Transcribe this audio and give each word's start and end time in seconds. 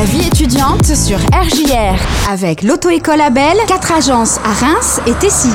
La 0.00 0.06
vie 0.06 0.26
étudiante 0.26 0.86
sur 0.86 1.18
RJR 1.18 2.30
avec 2.30 2.62
l'auto-école 2.62 3.20
Abel, 3.20 3.58
4 3.68 3.92
agences 3.92 4.38
à 4.38 4.48
Reims 4.48 4.98
et 5.06 5.12
Tessy. 5.12 5.50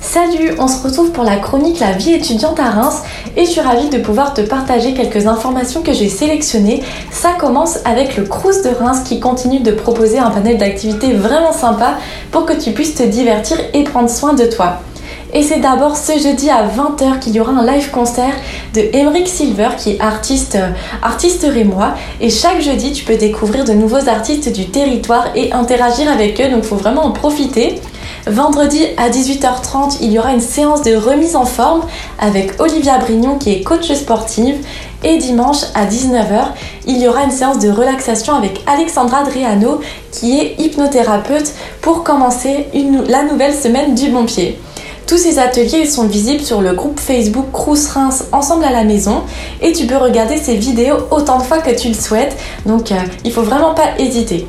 Salut, 0.00 0.50
on 0.58 0.66
se 0.66 0.82
retrouve 0.82 1.12
pour 1.12 1.22
la 1.22 1.36
chronique 1.36 1.78
La 1.78 1.92
vie 1.92 2.14
étudiante 2.14 2.58
à 2.58 2.70
Reims 2.70 3.02
et 3.36 3.44
je 3.44 3.50
suis 3.50 3.60
ravie 3.60 3.90
de 3.90 3.98
pouvoir 3.98 4.34
te 4.34 4.40
partager 4.40 4.94
quelques 4.94 5.28
informations 5.28 5.80
que 5.80 5.92
j'ai 5.92 6.08
sélectionnées. 6.08 6.82
Ça 7.12 7.34
commence 7.38 7.78
avec 7.84 8.16
le 8.16 8.24
Crous 8.24 8.62
de 8.64 8.70
Reims 8.70 9.04
qui 9.04 9.20
continue 9.20 9.60
de 9.60 9.70
proposer 9.70 10.18
un 10.18 10.30
panel 10.30 10.58
d'activités 10.58 11.12
vraiment 11.12 11.52
sympa 11.52 11.98
pour 12.32 12.46
que 12.46 12.52
tu 12.52 12.72
puisses 12.72 12.96
te 12.96 13.04
divertir 13.04 13.58
et 13.74 13.84
prendre 13.84 14.10
soin 14.10 14.32
de 14.34 14.46
toi. 14.46 14.80
Et 15.36 15.42
c'est 15.42 15.58
d'abord 15.58 15.96
ce 15.96 16.12
jeudi 16.12 16.48
à 16.48 16.64
20h 16.64 17.18
qu'il 17.18 17.34
y 17.34 17.40
aura 17.40 17.50
un 17.50 17.66
live 17.66 17.90
concert 17.90 18.32
de 18.72 18.82
Emeric 18.92 19.26
Silver 19.26 19.70
qui 19.76 19.90
est 19.90 20.00
artiste, 20.00 20.54
euh, 20.54 20.70
artiste 21.02 21.44
rémois. 21.52 21.94
Et 22.20 22.30
chaque 22.30 22.60
jeudi, 22.60 22.92
tu 22.92 23.04
peux 23.04 23.16
découvrir 23.16 23.64
de 23.64 23.72
nouveaux 23.72 24.08
artistes 24.08 24.52
du 24.52 24.66
territoire 24.66 25.26
et 25.34 25.52
interagir 25.52 26.08
avec 26.08 26.40
eux. 26.40 26.48
Donc 26.50 26.60
il 26.62 26.68
faut 26.68 26.76
vraiment 26.76 27.04
en 27.04 27.10
profiter. 27.10 27.80
Vendredi 28.28 28.86
à 28.96 29.10
18h30, 29.10 29.98
il 30.02 30.12
y 30.12 30.20
aura 30.20 30.32
une 30.32 30.40
séance 30.40 30.82
de 30.82 30.94
remise 30.94 31.34
en 31.34 31.44
forme 31.44 31.82
avec 32.20 32.60
Olivia 32.60 32.98
Brignon 32.98 33.36
qui 33.36 33.54
est 33.54 33.62
coach 33.62 33.92
sportive. 33.92 34.64
Et 35.02 35.18
dimanche 35.18 35.64
à 35.74 35.84
19h, 35.84 36.44
il 36.86 36.98
y 36.98 37.08
aura 37.08 37.24
une 37.24 37.32
séance 37.32 37.58
de 37.58 37.70
relaxation 37.70 38.36
avec 38.36 38.62
Alexandra 38.68 39.24
Driano 39.24 39.80
qui 40.12 40.38
est 40.38 40.54
hypnothérapeute 40.58 41.52
pour 41.82 42.04
commencer 42.04 42.68
la 43.08 43.24
nouvelle 43.24 43.52
semaine 43.52 43.96
du 43.96 44.10
bon 44.10 44.26
pied. 44.26 44.60
Tous 45.06 45.18
ces 45.18 45.38
ateliers 45.38 45.84
sont 45.86 46.06
visibles 46.06 46.42
sur 46.42 46.62
le 46.62 46.72
groupe 46.72 46.98
Facebook 46.98 47.46
Crous 47.52 47.88
Reims 47.92 48.24
Ensemble 48.32 48.64
à 48.64 48.72
la 48.72 48.84
maison 48.84 49.22
et 49.60 49.72
tu 49.72 49.86
peux 49.86 49.96
regarder 49.96 50.38
ces 50.38 50.56
vidéos 50.56 50.96
autant 51.10 51.38
de 51.38 51.42
fois 51.42 51.58
que 51.58 51.78
tu 51.78 51.88
le 51.88 51.94
souhaites. 51.94 52.36
Donc 52.64 52.90
euh, 52.90 52.96
il 53.22 53.30
faut 53.30 53.42
vraiment 53.42 53.74
pas 53.74 53.98
hésiter. 53.98 54.46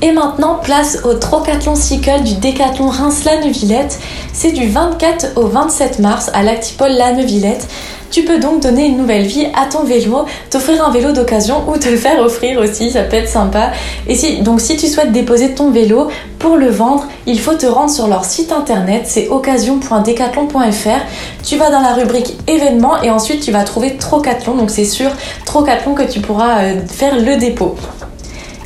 Et 0.00 0.12
maintenant, 0.12 0.60
place 0.62 1.00
au 1.04 1.14
Trocathlon 1.14 1.74
Cycle 1.74 2.22
du 2.22 2.34
Décathlon 2.34 2.88
Reims-La 2.88 3.44
Neuvillette. 3.44 3.98
C'est 4.32 4.52
du 4.52 4.68
24 4.68 5.32
au 5.34 5.48
27 5.48 5.98
mars 5.98 6.30
à 6.34 6.44
l'Actipole 6.44 6.92
La 6.92 7.12
Neuvillette. 7.12 7.66
Tu 8.10 8.22
peux 8.22 8.38
donc 8.38 8.62
donner 8.62 8.86
une 8.86 8.96
nouvelle 8.96 9.26
vie 9.26 9.46
à 9.54 9.66
ton 9.66 9.84
vélo, 9.84 10.24
t'offrir 10.50 10.82
un 10.86 10.90
vélo 10.90 11.12
d'occasion 11.12 11.64
ou 11.68 11.76
te 11.76 11.88
le 11.88 11.96
faire 11.96 12.20
offrir 12.20 12.58
aussi, 12.58 12.90
ça 12.90 13.02
peut 13.02 13.16
être 13.16 13.28
sympa. 13.28 13.72
Et 14.06 14.14
si, 14.14 14.40
donc 14.40 14.60
si 14.60 14.76
tu 14.76 14.86
souhaites 14.86 15.12
déposer 15.12 15.54
ton 15.54 15.70
vélo 15.70 16.08
pour 16.38 16.56
le 16.56 16.70
vendre, 16.70 17.06
il 17.26 17.38
faut 17.38 17.54
te 17.54 17.66
rendre 17.66 17.90
sur 17.90 18.06
leur 18.06 18.24
site 18.24 18.50
internet, 18.52 19.02
c'est 19.04 19.28
occasion.decathlon.fr. 19.28 21.00
Tu 21.44 21.56
vas 21.56 21.70
dans 21.70 21.80
la 21.80 21.92
rubrique 21.92 22.34
événements 22.46 23.02
et 23.02 23.10
ensuite 23.10 23.42
tu 23.42 23.50
vas 23.50 23.64
trouver 23.64 23.96
Trocathlon, 23.96 24.54
donc 24.54 24.70
c'est 24.70 24.86
sur 24.86 25.10
Trocathlon 25.44 25.94
que 25.94 26.04
tu 26.04 26.20
pourras 26.20 26.62
euh, 26.62 26.80
faire 26.86 27.14
le 27.16 27.36
dépôt. 27.36 27.76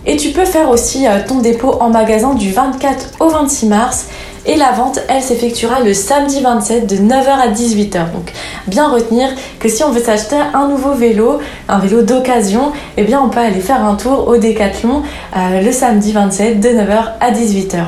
Et 0.05 0.17
tu 0.17 0.31
peux 0.31 0.45
faire 0.45 0.69
aussi 0.71 1.07
euh, 1.07 1.19
ton 1.27 1.39
dépôt 1.39 1.77
en 1.81 1.91
magasin 1.91 2.35
du 2.35 2.51
24 2.51 3.11
au 3.21 3.29
26 3.29 3.67
mars. 3.67 4.07
Et 4.45 4.57
la 4.57 4.73
vente, 4.73 4.99
elle 5.09 5.23
s'effectuera 5.23 5.81
le 5.81 5.95
samedi 5.95 6.41
27 6.41 6.89
de 6.89 6.97
9h 6.97 7.29
à 7.29 7.49
18h. 7.49 8.11
Donc 8.13 8.33
bien 8.67 8.89
retenir 8.89 9.29
que 9.61 9.69
si 9.69 9.85
on 9.85 9.91
veut 9.91 10.03
s'acheter 10.03 10.37
un 10.53 10.67
nouveau 10.67 10.95
vélo, 10.95 11.39
un 11.69 11.79
vélo 11.79 12.03
d'occasion, 12.03 12.73
eh 12.97 13.05
bien 13.05 13.21
on 13.23 13.29
peut 13.29 13.39
aller 13.39 13.61
faire 13.61 13.85
un 13.85 13.95
tour 13.95 14.27
au 14.27 14.37
Décathlon 14.39 15.03
euh, 15.37 15.61
le 15.63 15.71
samedi 15.71 16.11
27 16.11 16.59
de 16.59 16.71
9h 16.71 17.05
à 17.21 17.31
18h. 17.31 17.85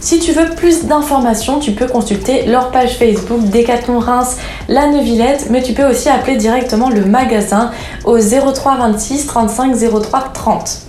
Si 0.00 0.18
tu 0.18 0.32
veux 0.32 0.50
plus 0.50 0.84
d'informations, 0.84 1.60
tu 1.60 1.70
peux 1.70 1.86
consulter 1.86 2.44
leur 2.46 2.72
page 2.72 2.98
Facebook 2.98 3.44
Décathlon 3.44 4.00
Reims 4.00 4.36
La 4.68 4.88
Neuvillette, 4.88 5.46
mais 5.50 5.62
tu 5.62 5.72
peux 5.72 5.88
aussi 5.88 6.08
appeler 6.08 6.36
directement 6.36 6.90
le 6.90 7.04
magasin 7.04 7.70
au 8.04 8.18
03 8.18 8.76
26 8.76 9.26
35 9.26 9.76
03 9.76 10.20
30. 10.34 10.80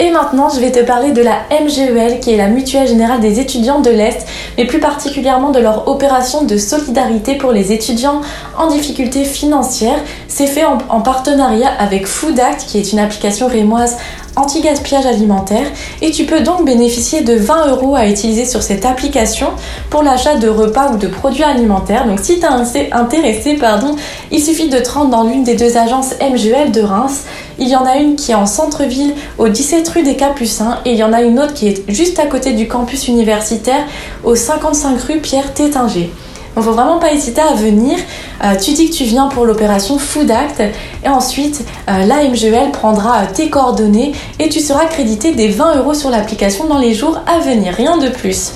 Et 0.00 0.10
maintenant, 0.10 0.48
je 0.48 0.58
vais 0.58 0.72
te 0.72 0.80
parler 0.80 1.12
de 1.12 1.22
la 1.22 1.42
MGEL, 1.50 2.18
qui 2.18 2.32
est 2.32 2.36
la 2.36 2.48
Mutuelle 2.48 2.88
Générale 2.88 3.20
des 3.20 3.38
étudiants 3.38 3.80
de 3.80 3.90
l'Est, 3.90 4.26
mais 4.58 4.66
plus 4.66 4.80
particulièrement 4.80 5.52
de 5.52 5.60
leur 5.60 5.86
opération 5.86 6.42
de 6.42 6.56
solidarité 6.56 7.36
pour 7.36 7.52
les 7.52 7.72
étudiants 7.72 8.20
en 8.58 8.66
difficulté 8.66 9.24
financière. 9.24 9.98
C'est 10.26 10.48
fait 10.48 10.64
en, 10.64 10.78
en, 10.88 11.00
partenariat 11.00 11.70
avec 11.78 12.08
Food 12.08 12.40
Act, 12.40 12.64
qui 12.66 12.78
est 12.78 12.92
une 12.92 12.98
application 12.98 13.46
rémoise 13.46 13.96
anti-gaspillage 14.36 15.06
alimentaire 15.06 15.66
et 16.02 16.10
tu 16.10 16.24
peux 16.24 16.40
donc 16.40 16.64
bénéficier 16.64 17.22
de 17.22 17.34
20 17.34 17.68
euros 17.68 17.96
à 17.96 18.06
utiliser 18.08 18.44
sur 18.44 18.62
cette 18.62 18.84
application 18.84 19.48
pour 19.90 20.02
l'achat 20.02 20.36
de 20.36 20.48
repas 20.48 20.92
ou 20.92 20.98
de 20.98 21.06
produits 21.06 21.44
alimentaires. 21.44 22.06
Donc 22.06 22.20
si 22.20 22.40
tu 22.40 22.46
es 22.46 22.92
intéressé, 22.92 23.54
pardon, 23.54 23.96
il 24.30 24.42
suffit 24.42 24.68
de 24.68 24.78
te 24.78 24.90
rendre 24.90 25.10
dans 25.10 25.24
l'une 25.24 25.44
des 25.44 25.54
deux 25.54 25.76
agences 25.76 26.14
MGL 26.20 26.72
de 26.72 26.80
Reims. 26.80 27.24
Il 27.58 27.68
y 27.68 27.76
en 27.76 27.86
a 27.86 27.96
une 27.96 28.16
qui 28.16 28.32
est 28.32 28.36
en 28.36 28.46
centre-ville 28.46 29.14
au 29.38 29.48
17 29.48 29.88
rue 29.88 30.02
des 30.02 30.16
Capucins 30.16 30.78
et 30.84 30.92
il 30.92 30.96
y 30.96 31.04
en 31.04 31.12
a 31.12 31.22
une 31.22 31.38
autre 31.38 31.54
qui 31.54 31.68
est 31.68 31.84
juste 31.88 32.18
à 32.18 32.26
côté 32.26 32.52
du 32.52 32.66
campus 32.66 33.08
universitaire 33.08 33.84
au 34.24 34.34
55 34.34 35.00
rue 35.02 35.18
Pierre 35.18 35.54
Tétinger. 35.54 36.10
Donc 36.54 36.64
faut 36.64 36.72
vraiment 36.72 36.98
pas 36.98 37.12
hésiter 37.12 37.40
à 37.40 37.54
venir. 37.54 37.98
Euh, 38.42 38.54
tu 38.56 38.72
dis 38.72 38.90
que 38.90 38.94
tu 38.94 39.04
viens 39.04 39.28
pour 39.28 39.44
l'opération 39.44 39.98
Food 39.98 40.30
Act 40.30 40.62
et 41.04 41.08
ensuite 41.08 41.64
euh, 41.88 42.04
l'AMGL 42.04 42.70
prendra 42.72 43.22
euh, 43.22 43.26
tes 43.32 43.50
coordonnées 43.50 44.12
et 44.38 44.48
tu 44.48 44.60
seras 44.60 44.86
crédité 44.86 45.32
des 45.32 45.48
20 45.48 45.76
euros 45.78 45.94
sur 45.94 46.10
l'application 46.10 46.66
dans 46.66 46.78
les 46.78 46.94
jours 46.94 47.20
à 47.26 47.38
venir, 47.40 47.74
rien 47.74 47.98
de 47.98 48.08
plus. 48.08 48.52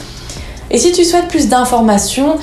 Et 0.70 0.76
si 0.76 0.92
tu 0.92 1.02
souhaites 1.02 1.28
plus 1.28 1.48
d'informations, 1.48 2.36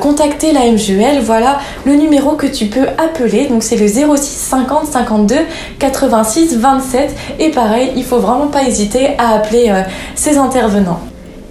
contacter 0.00 0.50
la 0.50 0.68
MGL, 0.68 1.20
voilà 1.22 1.60
le 1.84 1.94
numéro 1.94 2.32
que 2.32 2.48
tu 2.48 2.66
peux 2.66 2.88
appeler. 2.98 3.46
Donc 3.46 3.62
c'est 3.62 3.76
le 3.76 3.86
06 3.86 4.20
50 4.20 4.86
52 4.86 5.36
86 5.78 6.56
27. 6.56 7.14
Et 7.38 7.50
pareil, 7.50 7.92
il 7.94 8.02
faut 8.02 8.18
vraiment 8.18 8.48
pas 8.48 8.64
hésiter 8.64 9.10
à 9.18 9.34
appeler 9.34 9.72
ces 10.16 10.38
intervenants. 10.38 10.98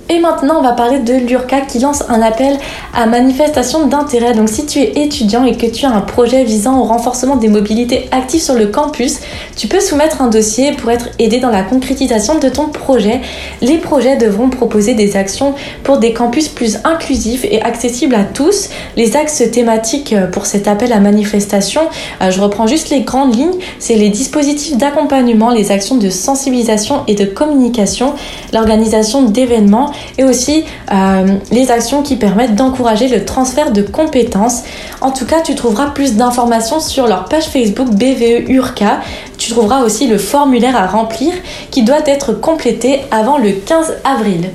Et 0.10 0.20
maintenant, 0.20 0.60
on 0.60 0.62
va 0.62 0.72
parler 0.72 1.00
de 1.00 1.14
l'URCA 1.14 1.62
qui 1.62 1.80
lance 1.80 2.04
un 2.08 2.22
appel 2.22 2.58
à 2.94 3.06
manifestation 3.08 3.88
d'intérêt. 3.88 4.34
Donc, 4.34 4.48
si 4.48 4.66
tu 4.66 4.80
es 4.80 5.04
étudiant 5.04 5.44
et 5.44 5.58
que 5.58 5.66
tu 5.66 5.86
as 5.86 5.90
un 5.90 6.00
projet 6.00 6.46
visant 6.46 6.80
au 6.80 6.84
renforcement 6.84 7.36
des 7.36 7.50
mobilités 7.50 8.08
actives 8.12 8.42
sur 8.42 8.54
le 8.54 8.68
campus, 8.68 9.20
tu 9.58 9.68
peux 9.68 9.82
soumettre 9.82 10.22
un 10.22 10.28
dossier 10.28 10.72
pour 10.72 10.92
être 10.92 11.10
aidé 11.20 11.40
dans 11.40 11.50
la 11.50 11.62
concrétisation 11.62 12.40
de 12.40 12.48
ton 12.48 12.68
projet. 12.70 13.20
Les 13.62 13.80
projets 13.80 14.16
devront 14.16 14.50
proposer 14.50 14.94
des 14.94 15.18
actions 15.18 15.56
pour 15.84 15.98
des 15.98 16.14
campus 16.14 16.48
plus 16.48 16.78
inclusifs 16.86 17.44
et 17.44 17.62
accessibles 17.62 18.16
à 18.16 18.24
tous. 18.24 18.70
Les 18.96 19.18
axes 19.18 19.44
thématiques 19.52 20.16
pour 20.32 20.46
cet 20.46 20.70
appel 20.70 20.94
à 20.94 21.02
manifestation, 21.02 21.82
euh, 22.22 22.32
je 22.32 22.40
reprends 22.40 22.68
juste 22.68 22.90
les 22.92 23.02
grandes 23.02 23.36
lignes, 23.36 23.60
c'est 23.80 23.96
les 23.96 24.10
dispositifs 24.10 24.78
d'accompagnement, 24.78 25.50
les 25.50 25.72
actions 25.72 25.98
de 25.98 26.10
sensibilisation 26.10 27.04
et 27.08 27.16
de 27.16 27.26
communication, 27.26 28.14
l'organisation 28.54 29.24
d'événements 29.24 29.92
et 30.18 30.24
aussi 30.24 30.66
euh, 30.92 31.26
les 31.52 31.72
actions 31.72 32.04
qui 32.04 32.16
permettent 32.16 32.56
d'encourager 32.56 33.08
le 33.08 33.26
transfert 33.26 33.72
de 33.72 33.82
compétences. 33.82 34.64
En 35.02 35.12
tout 35.12 35.26
cas, 35.26 35.42
tu 35.42 35.56
trouveras 35.56 35.88
plus 35.88 36.16
d'informations 36.16 36.80
sur 36.80 37.08
leur 37.08 37.26
page 37.26 37.46
Facebook 37.46 37.90
BVE 37.90 38.50
URCA. 38.50 39.00
Tu 39.38 39.52
trouveras 39.52 39.84
aussi 39.84 40.08
le 40.08 40.18
formulaire 40.18 40.76
à 40.76 40.88
remplir 40.88 41.34
qui 41.72 41.84
doit 41.84 42.06
être 42.06 42.34
complété 42.34 43.02
avant 43.12 43.38
le 43.38 43.52
15 43.52 43.98
avril. 44.04 44.50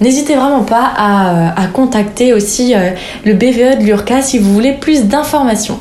N'hésitez 0.00 0.34
vraiment 0.34 0.64
pas 0.64 0.92
à, 0.96 1.30
euh, 1.30 1.66
contacter 1.72 2.32
aussi 2.32 2.74
euh, 2.74 2.90
le 3.24 3.34
BVE 3.34 3.78
de 3.78 3.84
l'URCA 3.84 4.20
si 4.20 4.38
vous 4.38 4.52
voulez 4.52 4.72
plus 4.72 5.04
d'informations. 5.04 5.78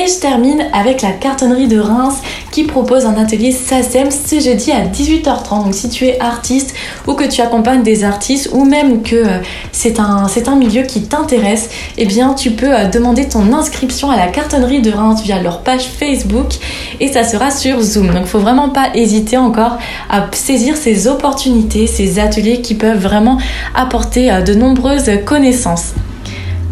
Et 0.00 0.06
je 0.06 0.20
termine 0.20 0.64
avec 0.72 1.02
la 1.02 1.10
cartonnerie 1.10 1.66
de 1.66 1.80
Reims 1.80 2.14
qui 2.52 2.62
propose 2.62 3.04
un 3.04 3.16
atelier 3.16 3.50
SACEM 3.50 4.12
ce 4.12 4.38
jeudi 4.38 4.70
à 4.70 4.86
18h30. 4.86 5.64
Donc 5.64 5.74
si 5.74 5.88
tu 5.88 6.04
es 6.06 6.20
artiste 6.20 6.72
ou 7.08 7.14
que 7.14 7.24
tu 7.24 7.40
accompagnes 7.40 7.82
des 7.82 8.04
artistes 8.04 8.50
ou 8.52 8.64
même 8.64 9.02
que 9.02 9.16
euh, 9.16 9.38
c'est 9.72 9.98
un, 9.98 10.28
milieu 10.56 10.82
qui 10.82 11.02
t'intéresse, 11.02 11.70
eh 11.96 12.06
bien 12.06 12.34
tu 12.34 12.52
peux 12.52 12.72
euh, 12.72 12.86
demander 12.86 13.28
ton 13.28 13.52
inscription 13.52 14.08
à 14.08 14.16
la 14.16 14.28
cartonnerie 14.28 14.82
de 14.82 14.92
Reims 14.92 15.20
via 15.24 15.42
leur 15.42 15.62
page 15.62 15.86
Facebook 15.86 16.52
et 17.00 17.12
ça 17.12 17.24
sera 17.24 17.50
sur 17.50 17.80
Zoom. 17.82 18.14
Donc 18.14 18.26
faut 18.26 18.38
vraiment 18.38 18.68
pas 18.68 18.90
hésiter 18.94 19.36
encore 19.36 19.78
à 20.10 20.28
saisir 20.30 20.76
ces 20.76 21.08
opportunités, 21.08 21.88
ces 21.88 22.20
ateliers 22.20 22.60
qui 22.60 22.76
peuvent 22.76 23.02
vraiment 23.02 23.38
apporter 23.74 24.30
euh, 24.30 24.42
de 24.42 24.54
nombreuses 24.54 25.10
connaissances. 25.24 25.94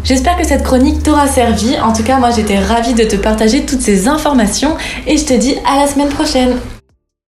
J'espère 0.07 0.37
que 0.37 0.47
cette 0.47 0.63
chronique 0.63 1.03
t'aura 1.03 1.27
servi. 1.27 1.77
En 1.81 1.91
tout 1.91 2.01
cas, 2.01 2.17
moi 2.17 2.29
j'étais 2.31 2.57
ravie 2.57 2.93
de 2.93 3.03
te 3.03 3.17
partager 3.17 3.65
toutes 3.65 3.81
ces 3.81 4.07
informations 4.07 4.77
et 5.05 5.17
je 5.17 5.25
te 5.25 5.33
dis 5.33 5.57
à 5.65 5.81
la 5.81 5.87
semaine 5.87 6.07
prochaine. 6.07 6.55